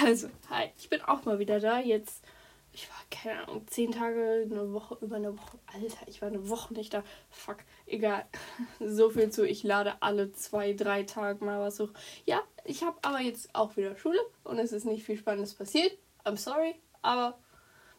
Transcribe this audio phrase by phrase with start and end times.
[0.04, 1.78] Also, hi, ich bin auch mal wieder da.
[1.78, 2.24] Jetzt,
[2.72, 5.58] ich war, keine Ahnung, zehn Tage, eine Woche, über eine Woche.
[5.66, 7.02] Alter, ich war eine Woche nicht da.
[7.28, 8.24] Fuck, egal.
[8.78, 11.90] So viel zu, ich lade alle zwei, drei Tage mal was hoch.
[12.24, 15.92] Ja, ich habe aber jetzt auch wieder Schule und es ist nicht viel Spannendes passiert.
[16.24, 17.38] I'm sorry, aber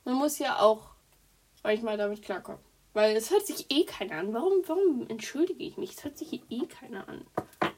[0.03, 0.91] man muss ja auch
[1.63, 2.61] manchmal damit klarkommen.
[2.93, 4.33] Weil es hört sich eh keiner an.
[4.33, 5.91] Warum, warum entschuldige ich mich?
[5.91, 7.25] Es hört sich eh keiner an.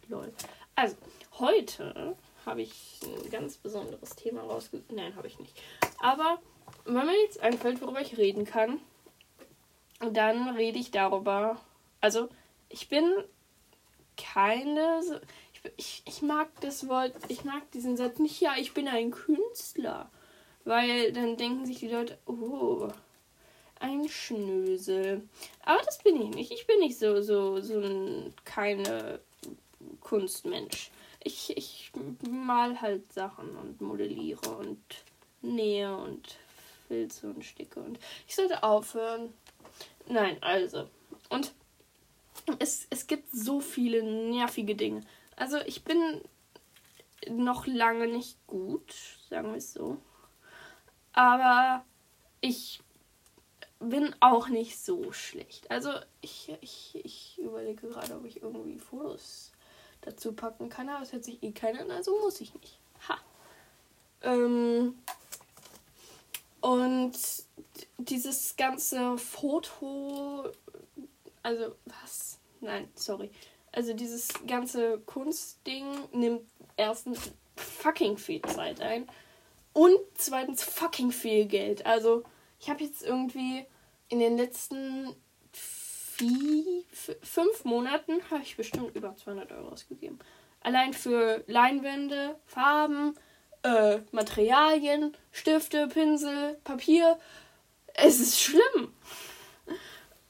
[0.07, 0.33] Lol.
[0.75, 0.95] Also,
[1.39, 2.15] heute
[2.45, 2.92] habe ich
[3.29, 4.91] ganz besonderes Thema rausgesucht.
[4.91, 5.61] Nein, habe ich nicht.
[5.99, 6.39] Aber
[6.85, 8.79] wenn mir jetzt einfällt, worüber ich reden kann,
[9.99, 11.59] dann rede ich darüber.
[12.01, 12.29] Also,
[12.69, 13.05] ich bin
[14.17, 15.01] keine.
[15.53, 19.11] Ich, ich, ich mag das Wort, ich mag diesen Satz nicht, ja, ich bin ein
[19.11, 20.09] Künstler.
[20.65, 22.89] Weil dann denken sich die Leute, oh,
[23.79, 25.27] ein Schnösel.
[25.65, 26.51] Aber das bin ich nicht.
[26.51, 29.19] Ich bin nicht so, so, so ein keine
[29.99, 30.89] Kunstmensch.
[31.23, 31.91] Ich, ich
[32.29, 34.81] mal halt Sachen und modelliere und
[35.41, 36.37] nähe und
[36.87, 39.33] filze und sticke und ich sollte aufhören.
[40.07, 40.89] Nein, also.
[41.29, 41.53] Und
[42.59, 45.01] es, es gibt so viele nervige Dinge.
[45.35, 46.21] Also ich bin
[47.29, 48.93] noch lange nicht gut,
[49.29, 49.97] sagen wir es so.
[51.13, 51.85] Aber
[52.41, 52.81] ich
[53.79, 55.69] bin auch nicht so schlecht.
[55.71, 59.52] Also ich, ich, ich überlege gerade, ob ich irgendwie Fotos
[60.05, 62.79] dazu packen kann, aber es hört sich eh keiner an, also muss ich nicht.
[63.07, 63.17] Ha.
[64.21, 64.95] Ähm,
[66.61, 67.13] und
[67.97, 70.49] dieses ganze Foto,
[71.41, 72.39] also was?
[72.61, 73.31] Nein, sorry.
[73.71, 76.43] Also dieses ganze Kunstding nimmt
[76.77, 79.07] erstens fucking viel Zeit ein
[79.73, 81.85] und zweitens fucking viel Geld.
[81.85, 82.23] Also
[82.59, 83.65] ich habe jetzt irgendwie
[84.09, 85.13] in den letzten
[86.15, 86.83] vier,
[87.21, 90.19] fünf Monaten habe ich bestimmt über 200 Euro ausgegeben.
[90.61, 93.15] Allein für Leinwände, Farben,
[93.63, 97.17] äh, Materialien, Stifte, Pinsel, Papier.
[97.93, 98.93] Es ist schlimm.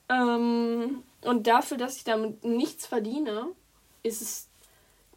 [0.09, 3.47] ähm, und dafür, dass ich damit nichts verdiene,
[4.03, 4.49] ist es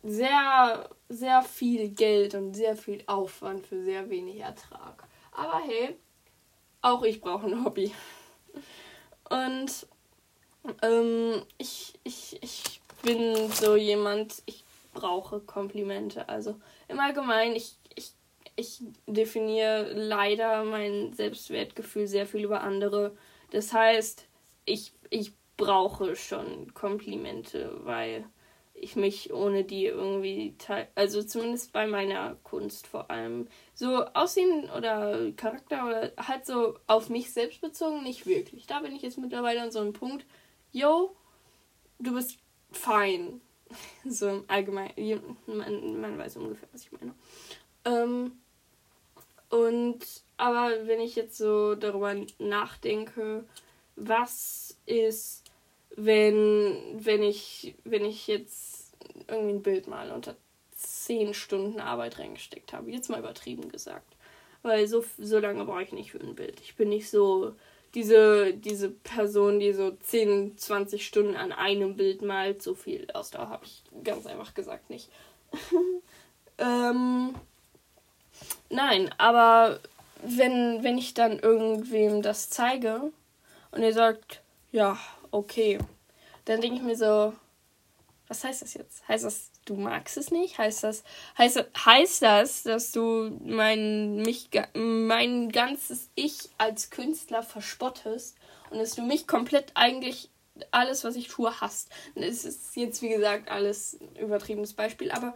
[0.03, 5.05] sehr, sehr viel Geld und sehr viel Aufwand für sehr wenig Ertrag.
[5.33, 5.97] Aber hey,
[6.83, 7.93] auch ich brauche ein Hobby.
[9.29, 9.87] Und
[10.83, 16.29] ähm, ich, ich, ich bin so jemand, ich brauche Komplimente.
[16.29, 16.57] Also
[16.89, 18.13] im Allgemeinen, ich, ich,
[18.57, 23.17] ich definiere leider mein Selbstwertgefühl sehr viel über andere.
[23.51, 24.27] Das heißt,
[24.65, 28.25] ich, ich brauche schon Komplimente, weil
[28.79, 30.55] ich mich ohne die irgendwie,
[30.95, 37.09] also zumindest bei meiner Kunst vor allem, so Aussehen oder Charakter oder halt so auf
[37.09, 38.67] mich selbst bezogen, nicht wirklich.
[38.67, 40.27] Da bin ich jetzt mittlerweile an so einem Punkt,
[40.73, 41.15] yo,
[41.99, 42.39] du bist
[42.73, 43.41] fein.
[44.09, 47.13] So im Allgemeinen, man, man weiß ungefähr, was ich meine.
[47.85, 48.39] Ähm,
[49.51, 49.99] und,
[50.37, 53.45] aber wenn ich jetzt so darüber nachdenke,
[53.97, 55.43] was ist,
[55.97, 58.95] wenn, wenn ich, wenn ich jetzt
[59.29, 60.37] irgendwie ein Bild mal unter
[60.77, 64.17] zehn Stunden Arbeit reingesteckt habe, jetzt mal übertrieben gesagt.
[64.63, 66.61] Weil so, so lange brauche ich nicht für ein Bild.
[66.61, 67.55] Ich bin nicht so
[67.97, 73.49] diese, diese Person, die so 10, 20 Stunden an einem Bild malt, so viel Ausdauer
[73.49, 75.09] habe ich ganz einfach gesagt nicht.
[76.59, 77.35] ähm,
[78.69, 79.81] nein, aber
[80.23, 83.13] wenn, wenn ich dann irgendwem das zeige
[83.71, 84.43] und er sagt,
[84.73, 84.99] ja,
[85.31, 85.79] okay,
[86.45, 87.33] dann denke ich mir so,
[88.29, 89.07] was heißt das jetzt?
[89.09, 90.59] Heißt das, du magst es nicht?
[90.59, 91.05] Heißt das,
[91.39, 98.37] heißt, heißt das, dass du mein, mich, mein ganzes Ich als Künstler verspottest
[98.71, 100.31] und dass du mich komplett eigentlich
[100.71, 101.91] alles, was ich tue, hast?
[102.15, 105.35] Es ist jetzt, wie gesagt, alles übertriebenes Beispiel, aber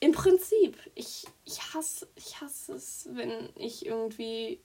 [0.00, 4.60] im Prinzip, ich, ich hasse, ich hasse es, wenn ich irgendwie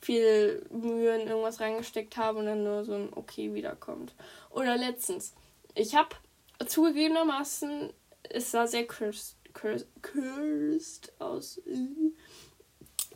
[0.00, 4.14] viel Mühe in irgendwas reingesteckt habe und dann nur so ein Okay wiederkommt.
[4.50, 5.34] Oder letztens,
[5.74, 6.16] ich habe
[6.66, 11.60] zugegebenermaßen, es sah sehr cursed, cursed, cursed aus.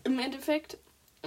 [0.05, 0.79] Im Endeffekt,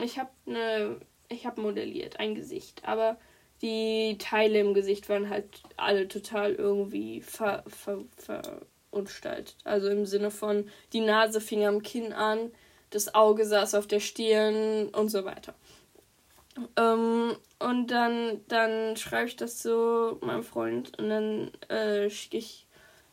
[0.01, 0.99] ich habe eine,
[1.29, 3.17] ich habe modelliert ein Gesicht, aber
[3.61, 9.57] die Teile im Gesicht waren halt alle total irgendwie ver, ver, verunstaltet.
[9.63, 12.51] Also im Sinne von, die Nase fing am Kinn an,
[12.91, 15.55] das Auge saß auf der Stirn und so weiter.
[16.77, 22.67] Ähm, und dann, dann schreibe ich das so meinem Freund und dann äh, schicke ich,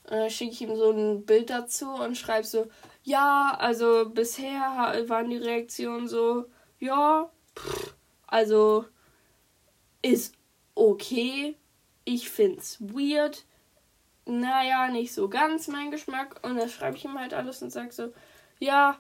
[0.09, 2.67] äh, schick ich ihm so ein Bild dazu und schreibe so,
[3.03, 4.61] ja, also bisher
[5.09, 6.47] waren die Reaktionen so,
[6.79, 7.95] ja, pff,
[8.27, 8.85] also
[10.03, 10.35] ist
[10.75, 11.57] okay.
[12.05, 13.45] Ich find's weird.
[14.27, 16.41] Naja, nicht so ganz mein Geschmack.
[16.43, 18.13] Und dann schreibe ich ihm halt alles und sage so,
[18.59, 18.99] ja,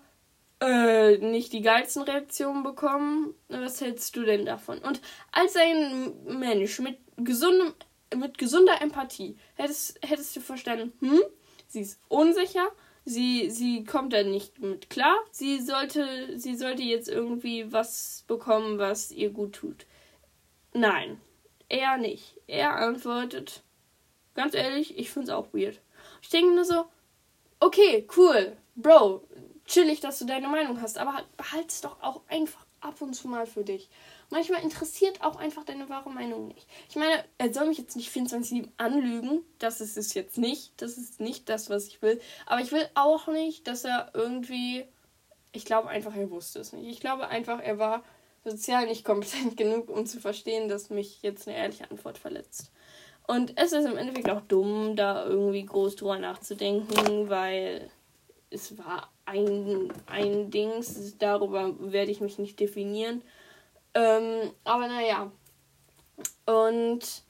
[0.64, 3.34] äh, nicht die geilsten Reaktionen bekommen.
[3.48, 4.78] Was hältst du denn davon?
[4.78, 5.00] Und
[5.30, 7.74] als ein Mensch mit gesundem,
[8.16, 11.20] mit gesunder Empathie hättest, hättest du verstanden, hm,
[11.68, 12.66] sie ist unsicher,
[13.04, 18.78] sie, sie kommt da nicht mit klar, sie sollte, sie sollte jetzt irgendwie was bekommen,
[18.78, 19.86] was ihr gut tut.
[20.72, 21.20] Nein,
[21.68, 22.40] er nicht.
[22.46, 23.62] Er antwortet,
[24.34, 25.80] ganz ehrlich, ich find's auch weird.
[26.22, 26.86] Ich denke nur so,
[27.60, 29.22] okay, cool, Bro,
[29.66, 33.28] chillig, dass du deine Meinung hast, aber behalte es doch auch einfach ab und zu
[33.28, 33.88] mal für dich.
[34.30, 36.66] Manchmal interessiert auch einfach deine wahre Meinung nicht.
[36.88, 39.42] Ich meine, er soll mich jetzt nicht 24-7 anlügen.
[39.58, 40.72] Das ist es jetzt nicht.
[40.76, 42.20] Das ist nicht das, was ich will.
[42.46, 44.84] Aber ich will auch nicht, dass er irgendwie.
[45.52, 46.88] Ich glaube einfach, er wusste es nicht.
[46.88, 48.02] Ich glaube einfach, er war
[48.44, 52.70] sozial nicht kompetent genug, um zu verstehen, dass mich jetzt eine ehrliche Antwort verletzt.
[53.26, 57.90] Und es ist im Endeffekt auch dumm, da irgendwie groß drüber nachzudenken, weil
[58.54, 63.22] es war ein, ein Dings, darüber werde ich mich nicht definieren.
[63.94, 65.32] Ähm, aber naja.
[66.46, 67.24] Und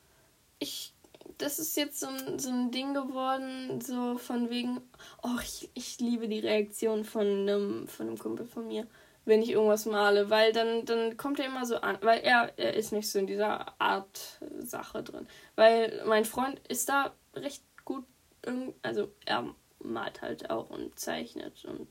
[0.58, 0.92] ich,
[1.38, 4.80] das ist jetzt so ein, so ein Ding geworden, so von wegen,
[5.22, 8.86] oh, ich, ich liebe die Reaktion von einem, von einem Kumpel von mir,
[9.24, 12.74] wenn ich irgendwas male, weil dann, dann kommt er immer so an, weil er, er
[12.74, 15.26] ist nicht so in dieser Art Sache drin.
[15.56, 18.04] Weil mein Freund ist da recht gut,
[18.82, 21.88] also er malt halt auch und zeichnet und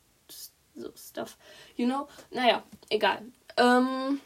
[0.75, 1.37] so Stuff.
[1.75, 2.07] You know?
[2.31, 3.21] Naja, egal.
[3.57, 4.19] Ähm,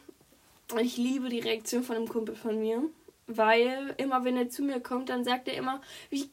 [0.80, 2.82] ich liebe die Reaktion von einem Kumpel von mir,
[3.26, 5.80] weil immer wenn er zu mir kommt, dann sagt er immer,
[6.10, 6.30] wie,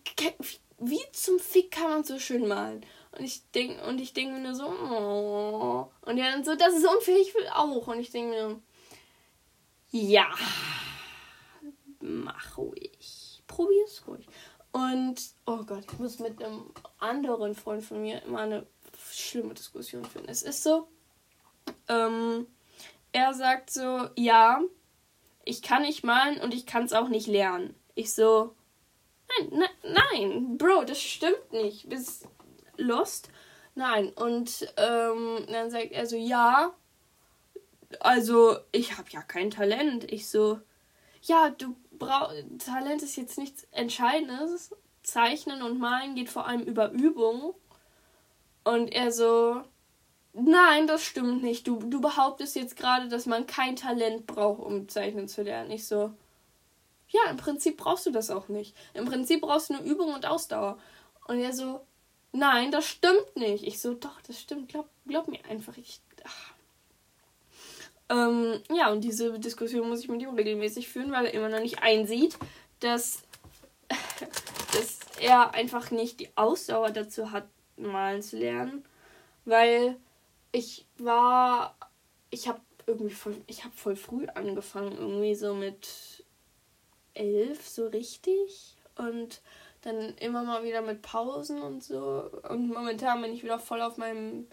[0.80, 2.86] wie, zum Fick kann man so schön malen?
[3.12, 5.90] Und ich denke und ich denke mir nur so, oh.
[6.02, 7.88] und er dann so, das ist unfair, ich will auch.
[7.88, 8.62] Und ich denke mir,
[9.92, 10.28] ja,
[12.02, 14.26] mach ruhig, probier's ruhig.
[14.76, 16.70] Und, oh Gott, ich muss mit einem
[17.00, 18.68] anderen Freund von mir immer eine
[19.10, 20.28] schlimme Diskussion führen.
[20.28, 20.90] Es ist so,
[21.88, 22.46] ähm,
[23.14, 24.60] er sagt so, ja,
[25.46, 27.74] ich kann nicht malen und ich kann es auch nicht lernen.
[27.94, 28.54] Ich so,
[29.40, 31.88] nein, nein, nein, Bro, das stimmt nicht.
[31.88, 32.28] Bist
[32.76, 33.30] lost?
[33.76, 34.10] Nein.
[34.10, 36.76] Und ähm, dann sagt er so, ja,
[38.02, 40.12] also ich habe ja kein Talent.
[40.12, 40.60] Ich so,
[41.22, 44.76] ja, du brauchst, Talent ist jetzt nichts Entscheidendes.
[45.04, 47.54] Zeichnen und Malen geht vor allem über Übung.
[48.64, 49.62] Und er so,
[50.34, 51.68] nein, das stimmt nicht.
[51.68, 55.72] Du, du behauptest jetzt gerade, dass man kein Talent braucht, um zeichnen zu lernen.
[55.72, 56.12] Ich so,
[57.10, 58.76] ja, im Prinzip brauchst du das auch nicht.
[58.94, 60.80] Im Prinzip brauchst du nur Übung und Ausdauer.
[61.28, 61.82] Und er so,
[62.32, 63.64] nein, das stimmt nicht.
[63.64, 64.70] Ich so, doch, das stimmt.
[64.70, 65.78] Glaub, glaub mir einfach.
[65.78, 66.02] Ich,
[68.10, 71.60] ähm, ja, und diese Diskussion muss ich mit ihm regelmäßig führen, weil er immer noch
[71.60, 72.38] nicht einsieht,
[72.80, 73.24] dass,
[73.90, 77.48] dass er einfach nicht die Ausdauer dazu hat,
[77.78, 78.86] malen zu lernen.
[79.46, 79.98] Weil
[80.52, 81.76] ich war,
[82.30, 86.24] ich habe irgendwie voll, ich habe voll früh angefangen, irgendwie so mit
[87.14, 89.42] elf so richtig und
[89.82, 93.98] dann immer mal wieder mit Pausen und so und momentan bin ich wieder voll auf
[93.98, 94.48] meinem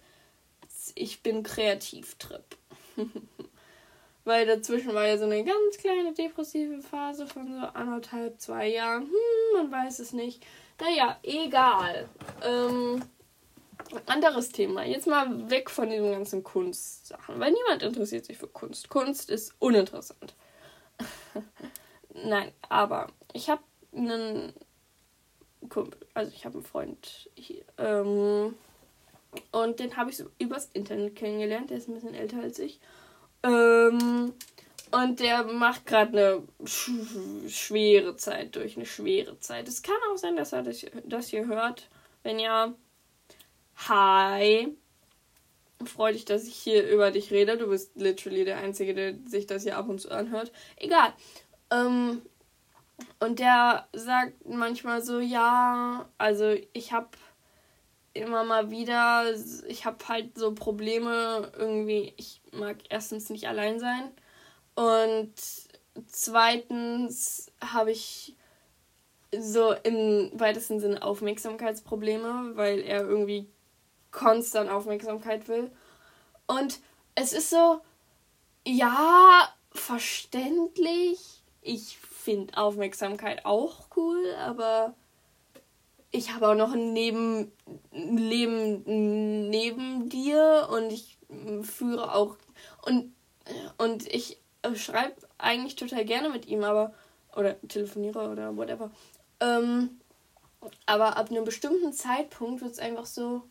[0.95, 2.57] ich bin Kreativtrip.
[4.25, 9.03] Weil dazwischen war ja so eine ganz kleine depressive Phase von so anderthalb, zwei Jahren.
[9.03, 9.13] Hm,
[9.55, 10.45] man weiß es nicht.
[10.81, 12.09] Naja, egal.
[12.43, 13.03] Ähm,
[14.07, 14.85] anderes Thema.
[14.85, 18.89] Jetzt mal weg von diesen ganzen Kunstsachen, weil niemand interessiert sich für Kunst.
[18.89, 20.35] Kunst ist uninteressant.
[22.15, 23.63] Nein, aber ich habe
[23.95, 24.53] einen
[25.69, 28.55] Kumpel, also ich habe einen Freund hier, ähm,
[29.51, 31.71] und den habe ich so übers Internet kennengelernt.
[31.71, 32.81] Der ist ein bisschen älter als ich.
[33.43, 34.33] Ähm,
[34.91, 36.11] und der macht gerade
[36.59, 36.91] eine sch
[37.49, 39.69] schwere Zeit durch, eine schwere Zeit.
[39.69, 41.89] Es kann auch sein, dass er das, das hier hört.
[42.23, 42.75] Wenn ja,
[43.89, 44.77] Hi.
[45.85, 47.57] Freut dich, dass ich hier über dich rede.
[47.57, 50.53] Du bist literally der Einzige, der sich das hier ab und zu anhört.
[50.77, 51.13] Egal.
[51.71, 52.23] Ähm,
[53.19, 57.09] und der sagt manchmal so, ja, also ich habe
[58.15, 59.33] immer mal wieder,
[59.67, 64.11] ich habe halt so Probleme irgendwie, ich mag erstens nicht allein sein
[64.75, 65.33] und
[66.07, 68.37] zweitens habe ich
[69.39, 73.49] so im weitesten Sinne Aufmerksamkeitsprobleme, weil er irgendwie
[74.11, 75.71] konstant Aufmerksamkeit will.
[76.47, 76.81] Und
[77.15, 77.81] es ist so,
[78.67, 81.43] ja, verständlich.
[81.63, 84.95] Ich finde Aufmerksamkeit auch cool, aber
[86.11, 87.53] ich habe auch noch ein Neben
[88.17, 91.19] Leben neben dir und ich
[91.63, 92.37] führe auch
[92.83, 93.13] und
[93.79, 94.39] und ich
[94.75, 96.93] schreibe eigentlich total gerne mit ihm, aber
[97.37, 98.91] oder telefoniere oder whatever.
[99.41, 100.01] Ähm,
[100.87, 103.43] aber ab einem bestimmten Zeitpunkt wird es einfach so,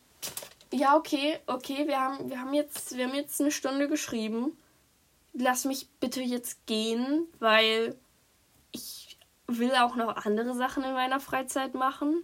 [0.72, 4.58] ja, okay, okay, wir haben, wir haben jetzt, wir haben jetzt eine Stunde geschrieben.
[5.34, 7.98] Lass mich bitte jetzt gehen, weil
[8.72, 9.18] ich
[9.48, 12.24] will auch noch andere Sachen in meiner Freizeit machen.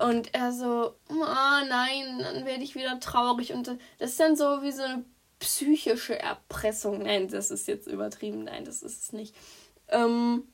[0.00, 3.52] Und er so, oh nein, dann werde ich wieder traurig.
[3.52, 3.66] Und
[3.98, 5.04] das ist dann so wie so eine
[5.40, 7.02] psychische Erpressung.
[7.02, 8.44] Nein, das ist jetzt übertrieben.
[8.44, 9.34] Nein, das ist es nicht.
[9.88, 10.44] Ähm,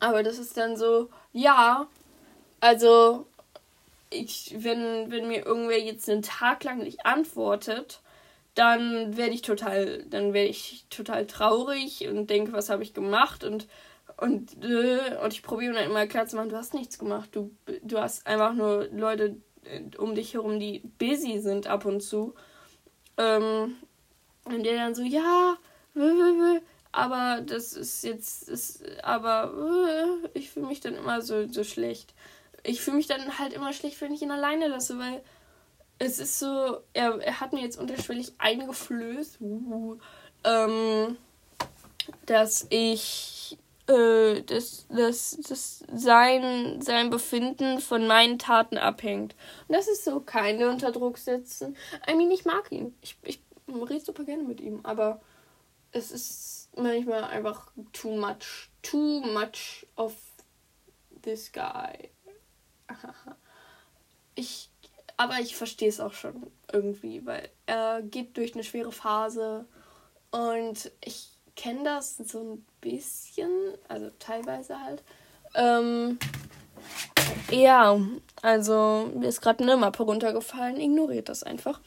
[0.00, 1.86] aber das ist dann so, ja,
[2.60, 3.26] also
[4.10, 8.00] ich, wenn, wenn mir irgendwer jetzt einen Tag lang nicht antwortet,
[8.54, 13.44] dann werde ich total, dann werde ich total traurig und denke, was habe ich gemacht
[13.44, 13.68] und
[14.18, 17.30] und, äh, und ich probiere dann immer klar zu machen, du hast nichts gemacht.
[17.32, 22.00] Du, du hast einfach nur Leute äh, um dich herum, die busy sind ab und
[22.02, 22.34] zu.
[23.16, 23.76] Ähm,
[24.44, 25.56] und der dann so, ja,
[26.90, 29.52] aber das ist jetzt, ist, aber
[30.34, 32.12] ich fühle mich dann immer so, so schlecht.
[32.64, 35.22] Ich fühle mich dann halt immer schlecht, wenn ich ihn alleine lasse, weil
[36.00, 39.98] es ist so, er, er hat mir jetzt unterschwellig eingeflößt, uh,
[40.42, 41.16] ähm,
[42.26, 43.37] dass ich
[43.88, 49.34] äh, dass, dass, dass sein, sein Befinden von meinen Taten abhängt.
[49.66, 51.76] Und das ist so, keine unter Druck setzen.
[52.08, 52.94] I mean, ich mag ihn.
[53.00, 55.20] Ich, ich rede super gerne mit ihm, aber
[55.92, 58.70] es ist manchmal einfach too much.
[58.82, 60.14] Too much of
[61.22, 62.10] this guy.
[64.34, 64.70] ich,
[65.16, 69.66] aber ich verstehe es auch schon irgendwie, weil er geht durch eine schwere Phase
[70.30, 73.50] und ich kenne das so ein bisschen,
[73.88, 75.02] also teilweise halt.
[75.54, 76.18] Ähm,
[77.50, 78.00] ja,
[78.42, 81.80] also mir ist gerade eine Mappe runtergefallen, ignoriert das einfach.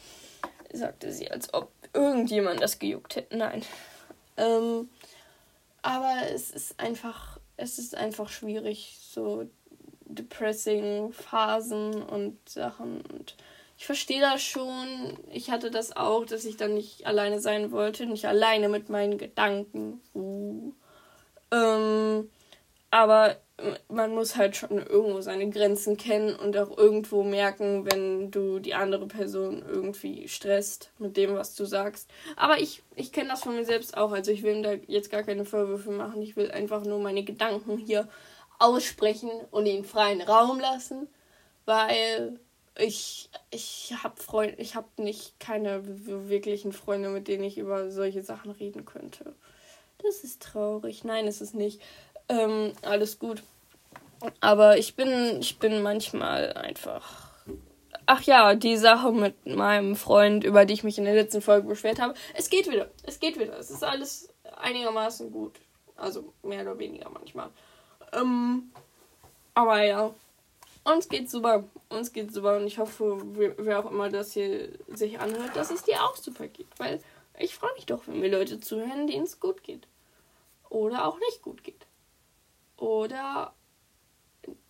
[0.73, 3.37] Sagte sie, als ob irgendjemand das gejuckt hätte.
[3.37, 3.63] Nein.
[4.35, 4.89] Ähm,
[5.81, 9.49] aber es ist einfach, es ist einfach schwierig, so
[10.05, 13.37] depressing Phasen und Sachen und
[13.81, 15.17] ich verstehe das schon.
[15.31, 19.17] Ich hatte das auch, dass ich dann nicht alleine sein wollte, nicht alleine mit meinen
[19.17, 19.99] Gedanken.
[20.13, 20.71] Uh.
[21.51, 22.29] Ähm,
[22.91, 23.37] aber
[23.89, 28.75] man muss halt schon irgendwo seine Grenzen kennen und auch irgendwo merken, wenn du die
[28.75, 32.07] andere Person irgendwie stresst mit dem, was du sagst.
[32.35, 34.11] Aber ich, ich kenne das von mir selbst auch.
[34.11, 36.21] Also ich will da jetzt gar keine Vorwürfe machen.
[36.21, 38.07] Ich will einfach nur meine Gedanken hier
[38.59, 41.07] aussprechen und ihnen freien Raum lassen,
[41.65, 42.39] weil
[42.77, 48.23] ich, ich habe Freunde, ich habe nicht keine wirklichen Freunde, mit denen ich über solche
[48.23, 49.35] Sachen reden könnte.
[50.03, 51.03] Das ist traurig.
[51.03, 51.81] Nein, ist es nicht.
[52.29, 53.43] Ähm, alles gut.
[54.39, 57.29] Aber ich bin, ich bin manchmal einfach.
[58.05, 61.67] Ach ja, die Sache mit meinem Freund, über die ich mich in der letzten Folge
[61.67, 62.13] beschwert habe.
[62.33, 62.89] Es geht wieder.
[63.03, 63.57] Es geht wieder.
[63.57, 65.59] Es ist alles einigermaßen gut.
[65.95, 67.49] Also mehr oder weniger manchmal.
[68.13, 68.71] Ähm,
[69.53, 70.13] aber ja,
[70.83, 71.63] uns geht's super.
[71.89, 72.57] Uns geht's super.
[72.57, 73.17] Und ich hoffe,
[73.57, 76.67] wer auch immer das hier sich anhört, dass es dir auch super geht.
[76.77, 76.99] Weil
[77.37, 79.87] ich freue mich doch, wenn mir Leute zuhören, denen es gut geht.
[80.69, 81.85] Oder auch nicht gut geht.
[82.77, 83.53] Oder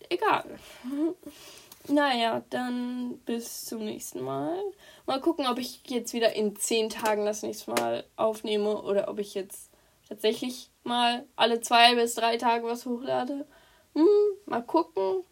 [0.08, 0.58] egal.
[1.88, 4.58] naja, dann bis zum nächsten Mal.
[5.06, 9.18] Mal gucken, ob ich jetzt wieder in zehn Tagen das nächste Mal aufnehme oder ob
[9.18, 9.70] ich jetzt
[10.08, 13.46] tatsächlich mal alle zwei bis drei Tage was hochlade.
[13.94, 14.06] Hm,
[14.46, 15.24] mal gucken.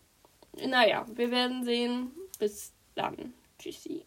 [0.57, 2.13] Naja, wir werden sehen.
[2.39, 3.35] Bis dann.
[3.59, 4.05] Tschüssi.